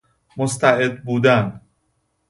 [0.37, 1.61] مستعد بودن